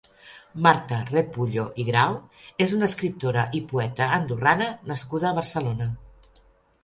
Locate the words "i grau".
1.83-2.15